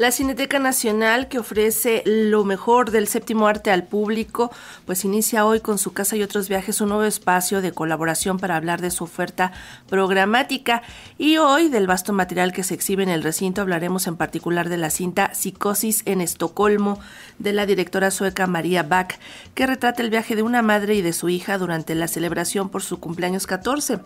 [0.00, 4.50] La Cineteca Nacional, que ofrece lo mejor del séptimo arte al público,
[4.86, 8.56] pues inicia hoy con su casa y otros viajes un nuevo espacio de colaboración para
[8.56, 9.52] hablar de su oferta
[9.90, 10.80] programática.
[11.18, 14.78] Y hoy del vasto material que se exhibe en el recinto hablaremos en particular de
[14.78, 16.98] la cinta Psicosis en Estocolmo
[17.38, 19.18] de la directora sueca María Bach,
[19.52, 22.82] que retrata el viaje de una madre y de su hija durante la celebración por
[22.82, 24.00] su cumpleaños 14.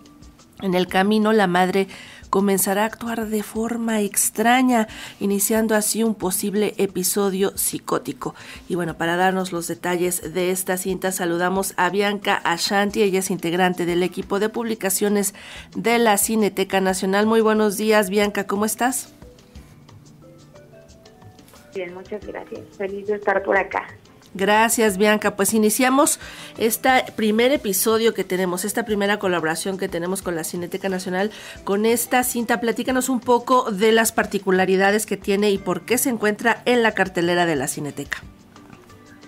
[0.62, 1.88] En el camino, la madre
[2.30, 4.88] comenzará a actuar de forma extraña,
[5.20, 8.34] iniciando así un posible episodio psicótico.
[8.68, 13.30] Y bueno, para darnos los detalles de esta cinta, saludamos a Bianca Ashanti, ella es
[13.30, 15.32] integrante del equipo de publicaciones
[15.76, 17.26] de la Cineteca Nacional.
[17.26, 19.12] Muy buenos días, Bianca, ¿cómo estás?
[21.72, 22.62] Bien, muchas gracias.
[22.76, 23.86] Feliz de estar por acá.
[24.34, 25.36] Gracias, Bianca.
[25.36, 26.18] Pues iniciamos
[26.58, 31.30] este primer episodio que tenemos, esta primera colaboración que tenemos con la Cineteca Nacional
[31.62, 32.60] con esta cinta.
[32.60, 36.92] Platícanos un poco de las particularidades que tiene y por qué se encuentra en la
[36.92, 38.22] cartelera de la Cineteca.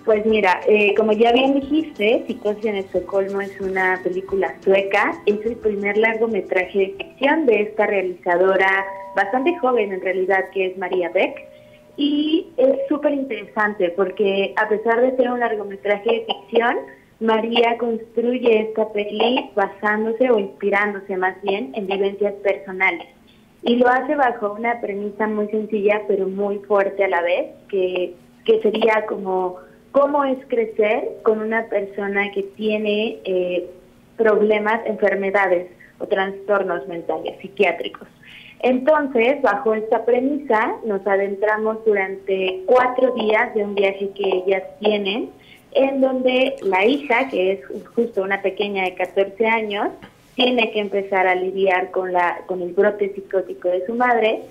[0.03, 5.21] Pues mira, eh, como ya bien dijiste, Psicosis en Estocolmo es una película sueca.
[5.25, 8.85] Es el primer largometraje de ficción de esta realizadora
[9.17, 11.56] bastante joven en realidad, que es María Beck.
[11.97, 16.77] Y es súper interesante porque a pesar de ser un largometraje de ficción,
[17.19, 23.07] María construye esta peli basándose o inspirándose más bien en vivencias personales.
[23.63, 28.13] Y lo hace bajo una premisa muy sencilla pero muy fuerte a la vez, que,
[28.45, 29.57] que sería como
[29.91, 33.67] cómo es crecer con una persona que tiene eh,
[34.15, 38.07] problemas, enfermedades o trastornos mentales, psiquiátricos.
[38.59, 45.29] Entonces, bajo esta premisa, nos adentramos durante cuatro días de un viaje que ellas tienen,
[45.73, 47.59] en donde la hija, que es
[47.95, 49.89] justo una pequeña de 14 años,
[50.35, 54.41] tiene que empezar a lidiar con, la, con el brote psicótico de su madre,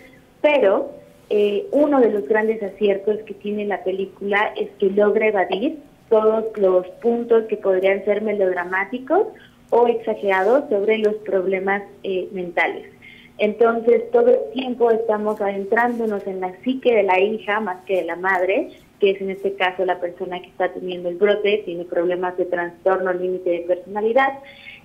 [0.41, 0.91] pero
[1.31, 6.45] eh, uno de los grandes aciertos que tiene la película es que logra evadir todos
[6.57, 9.27] los puntos que podrían ser melodramáticos
[9.71, 12.96] o exagerados sobre los problemas eh, mentales.
[13.39, 18.05] Entonces, todo el tiempo estamos adentrándonos en la psique de la hija más que de
[18.05, 21.85] la madre, que es en este caso la persona que está teniendo el brote, tiene
[21.85, 24.39] problemas de trastorno límite de personalidad,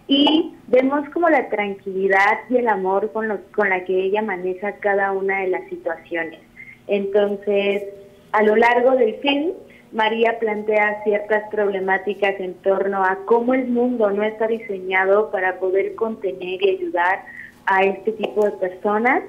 [0.07, 5.13] y vemos como la tranquilidad y el amor con, con la que ella maneja cada
[5.13, 6.41] una de las situaciones.
[6.87, 7.83] Entonces,
[8.33, 9.51] a lo largo del film,
[9.93, 15.95] María plantea ciertas problemáticas en torno a cómo el mundo no está diseñado para poder
[15.95, 17.23] contener y ayudar
[17.65, 19.23] a este tipo de personas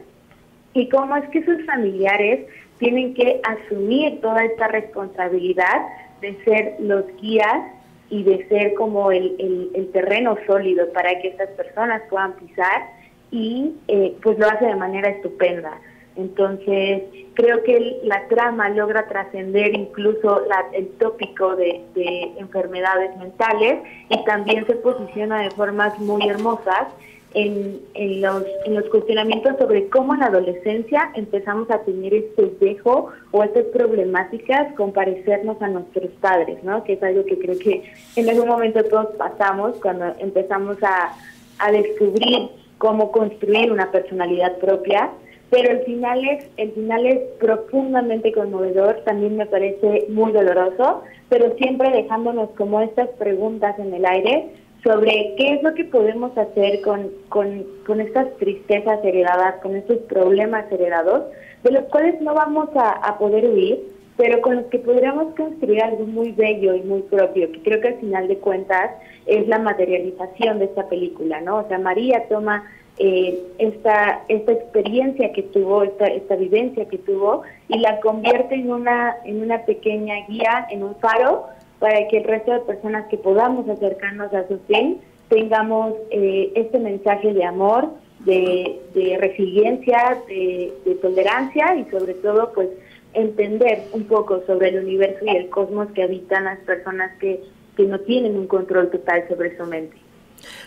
[0.75, 2.47] y cómo es que sus familiares
[2.79, 5.87] tienen que asumir toda esta responsabilidad
[6.21, 7.63] de ser los guías
[8.11, 12.91] y de ser como el, el, terreno sólido para que estas personas puedan pisar
[13.31, 15.79] y eh, pues lo hace de manera estupenda.
[16.17, 20.43] Entonces, creo que la trama logra trascender incluso
[20.75, 23.79] el tópico de, de, enfermedades mentales
[24.11, 26.89] y también se posiciona de formas muy hermosas
[27.35, 32.51] en, en, los, en los cuestionamientos sobre cómo en la adolescencia empezamos a tener este
[32.61, 36.85] dejo o estas problemáticas con parecernos a nuestros padres, ¿no?
[36.85, 37.83] Que es algo que creo que
[38.17, 41.15] en algún momento todos pasamos cuando empezamos a,
[41.59, 45.11] a descubrir cómo construir una personalidad propia,
[45.51, 51.55] pero el final es el final es profundamente conmovedor, también me parece muy doloroso, pero
[51.57, 54.51] siempre dejándonos como estas preguntas en el aire
[54.83, 60.71] sobre qué es lo que podemos hacer con, con, estas tristezas heredadas, con estos problemas
[60.73, 61.25] heredados,
[61.63, 63.81] de los cuales no vamos a, poder huir,
[64.17, 67.89] pero con los que podríamos construir algo muy bello y muy propio, que creo que
[67.89, 68.91] al final de cuentas
[69.27, 71.59] es la materialización de esta película, ¿no?
[71.59, 72.65] O sea, María toma
[72.99, 78.73] eh, esta, esta experiencia que tuvo, esta, esta vivencia que tuvo, y la convierte en
[78.73, 81.47] una, en una pequeña guía, en un faro,
[81.83, 86.79] para que el resto de personas que podamos acercarnos a su fin tengamos eh, este
[86.79, 87.89] mensaje de amor,
[88.21, 88.79] de,
[89.19, 90.73] resiliencia, de,
[91.03, 92.69] tolerancia y sobre todo pues
[93.15, 97.43] entender un poco sobre el universo y el cosmos que habitan las personas que,
[97.77, 99.97] que no tienen un control total sobre su mente.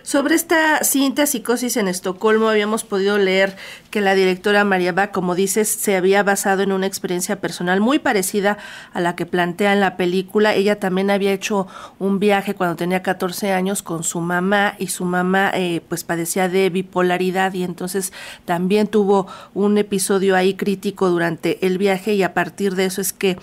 [0.03, 3.55] Sobre esta cinta Psicosis en Estocolmo habíamos podido leer
[3.89, 7.97] que la directora María Bach, como dices, se había basado en una experiencia personal muy
[7.97, 8.57] parecida
[8.93, 10.53] a la que plantea en la película.
[10.53, 11.67] Ella también había hecho
[11.97, 16.49] un viaje cuando tenía 14 años con su mamá y su mamá eh, pues padecía
[16.49, 18.13] de bipolaridad y entonces
[18.45, 23.11] también tuvo un episodio ahí crítico durante el viaje y a partir de eso es
[23.11, 23.37] que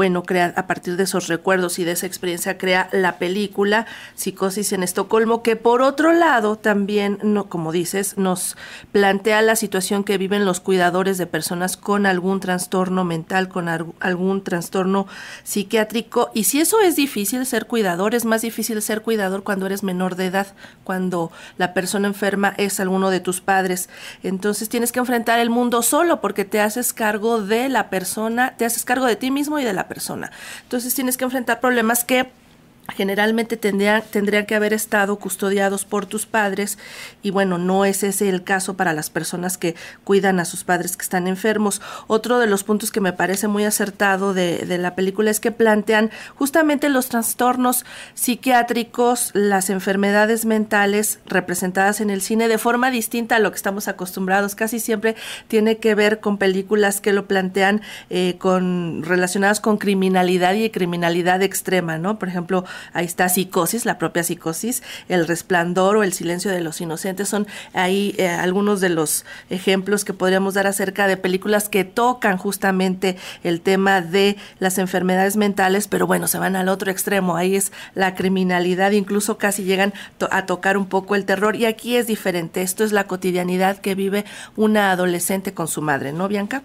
[0.00, 4.72] bueno, crea a partir de esos recuerdos y de esa experiencia crea la película Psicosis
[4.72, 8.56] en Estocolmo, que por otro lado también, no, como dices, nos
[8.92, 14.42] plantea la situación que viven los cuidadores de personas con algún trastorno mental, con algún
[14.42, 15.06] trastorno
[15.42, 16.30] psiquiátrico.
[16.32, 20.16] Y si eso es difícil ser cuidador, es más difícil ser cuidador cuando eres menor
[20.16, 20.46] de edad,
[20.82, 23.90] cuando la persona enferma es alguno de tus padres.
[24.22, 28.64] Entonces tienes que enfrentar el mundo solo porque te haces cargo de la persona, te
[28.64, 30.30] haces cargo de ti mismo y de la persona.
[30.62, 32.30] Entonces tienes que enfrentar problemas que
[32.96, 36.78] generalmente tendrían, tendrían que haber estado custodiados por tus padres
[37.22, 40.96] y bueno, no es ese el caso para las personas que cuidan a sus padres
[40.96, 41.80] que están enfermos.
[42.06, 45.52] Otro de los puntos que me parece muy acertado de, de la película es que
[45.52, 47.84] plantean justamente los trastornos
[48.14, 53.88] psiquiátricos, las enfermedades mentales representadas en el cine de forma distinta a lo que estamos
[53.88, 54.54] acostumbrados.
[54.54, 55.16] Casi siempre
[55.48, 61.42] tiene que ver con películas que lo plantean eh, con relacionadas con criminalidad y criminalidad
[61.42, 62.18] extrema, ¿no?
[62.18, 66.80] Por ejemplo, ahí está Psicosis, la propia Psicosis, El Resplandor o El Silencio de los
[66.80, 71.84] Inocentes, son ahí eh, algunos de los ejemplos que podríamos dar acerca de películas que
[71.84, 77.36] tocan justamente el tema de las enfermedades mentales, pero bueno, se van al otro extremo,
[77.36, 79.92] ahí es la criminalidad, incluso casi llegan
[80.30, 83.94] a tocar un poco el terror y aquí es diferente, esto es la cotidianidad que
[83.94, 84.24] vive
[84.56, 86.62] una adolescente con su madre, ¿no, Bianca?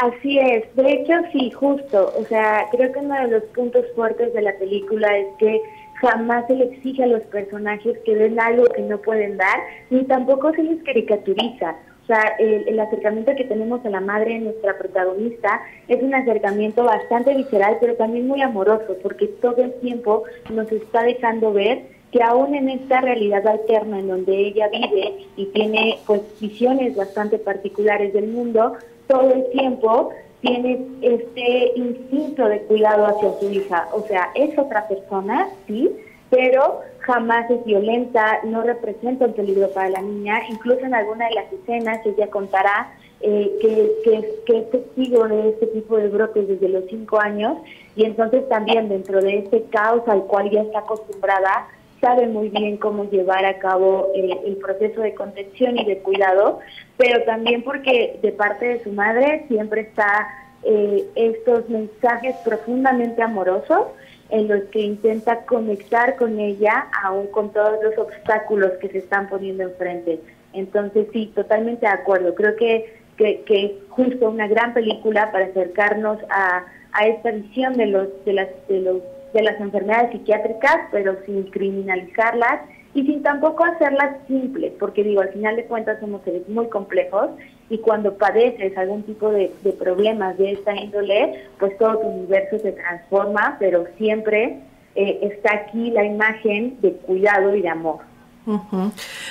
[0.00, 4.32] Así es, de hecho sí, justo, o sea, creo que uno de los puntos fuertes
[4.32, 5.60] de la película es que
[6.00, 9.58] jamás se le exige a los personajes que den algo que no pueden dar,
[9.90, 11.76] ni tampoco se les caricaturiza.
[12.04, 16.82] O sea, el, acercamiento que tenemos a la madre de nuestra protagonista es un acercamiento
[16.82, 22.22] bastante visceral, pero también muy amoroso, porque todo el tiempo nos está dejando ver que
[22.22, 28.12] aún en esta realidad alterna en donde ella vive y tiene pues visiones bastante particulares
[28.12, 28.74] del mundo,
[29.06, 30.10] todo el tiempo
[30.40, 33.88] tiene este instinto de cuidado hacia su hija.
[33.92, 35.90] O sea, es otra persona, sí,
[36.30, 40.40] pero jamás es violenta, no representa un peligro para la niña.
[40.48, 45.50] Incluso en alguna de las escenas ella contará eh, que, que, que, es testigo de
[45.50, 47.58] este tipo de brotes desde los cinco años
[47.94, 51.68] y entonces también dentro de este caos al cual ya está acostumbrada,
[52.00, 56.60] sabe muy bien cómo llevar a cabo eh, el proceso de contención y de cuidado,
[56.96, 60.28] pero también porque de parte de su madre siempre está
[60.62, 63.86] eh, estos mensajes profundamente amorosos
[64.30, 69.28] en los que intenta conectar con ella, aún con todos los obstáculos que se están
[69.28, 70.20] poniendo enfrente.
[70.52, 72.34] Entonces sí, totalmente de acuerdo.
[72.34, 77.86] Creo que, que, que justo una gran película para acercarnos a, a esta visión de
[77.86, 79.02] los, de las, de los
[79.32, 82.62] de las enfermedades psiquiátricas, pero sin criminalizarlas
[82.94, 87.30] y sin tampoco hacerlas simples, porque digo, al final de cuentas somos seres muy complejos
[87.68, 92.72] y cuando padeces algún tipo de, problemas de esta índole, pues todo tu universo se
[92.72, 94.58] transforma, pero siempre
[94.96, 98.10] eh, está aquí la imagen de cuidado y de amor.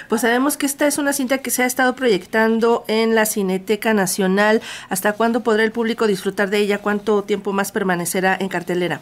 [0.08, 3.94] Pues sabemos que esta es una cinta que se ha estado proyectando en la Cineteca
[3.94, 4.62] Nacional.
[4.88, 6.78] ¿Hasta cuándo podrá el público disfrutar de ella?
[6.78, 9.02] ¿Cuánto tiempo más permanecerá en cartelera?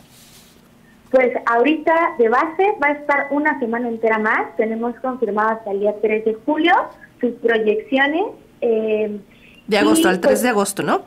[1.11, 4.55] Pues ahorita de base va a estar una semana entera más.
[4.57, 6.73] Tenemos confirmado hasta el día 3 de julio
[7.21, 8.25] sus proyecciones.
[8.61, 9.19] Eh,
[9.67, 11.01] de agosto, al 3 pues de agosto, ¿no?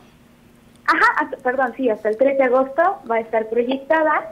[0.87, 4.25] Ajá, perdón, sí, hasta el 3 de agosto va a estar proyectada.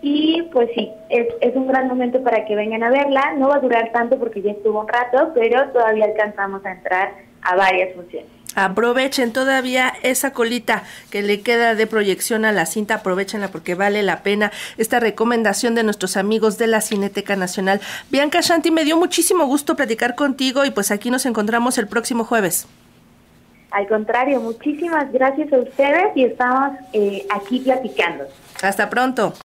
[0.00, 3.34] Y pues sí, es, es un gran momento para que vengan a verla.
[3.36, 7.14] No va a durar tanto porque ya estuvo un rato, pero todavía alcanzamos a entrar
[7.42, 12.96] a varias funciones aprovechen todavía esa colita que le queda de proyección a la cinta,
[12.96, 17.80] aprovechenla porque vale la pena esta recomendación de nuestros amigos de la Cineteca Nacional.
[18.10, 22.24] Bianca Shanti, me dio muchísimo gusto platicar contigo y pues aquí nos encontramos el próximo
[22.24, 22.66] jueves.
[23.70, 28.24] Al contrario, muchísimas gracias a ustedes y estamos eh, aquí platicando.
[28.62, 29.34] Hasta pronto.